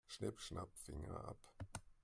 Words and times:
Schnipp-schnapp, 0.07 0.75
Finger 0.79 1.15
ab. 1.27 1.37